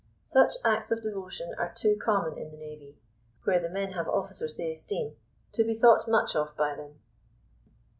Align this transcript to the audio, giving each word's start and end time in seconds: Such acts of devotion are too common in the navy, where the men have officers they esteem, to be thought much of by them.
Such 0.25 0.55
acts 0.65 0.89
of 0.89 1.03
devotion 1.03 1.53
are 1.59 1.71
too 1.71 1.95
common 2.03 2.35
in 2.35 2.49
the 2.49 2.57
navy, 2.57 2.97
where 3.43 3.59
the 3.59 3.69
men 3.69 3.91
have 3.91 4.09
officers 4.09 4.55
they 4.57 4.71
esteem, 4.71 5.15
to 5.53 5.63
be 5.63 5.75
thought 5.75 6.07
much 6.07 6.35
of 6.35 6.57
by 6.57 6.75
them. 6.75 6.99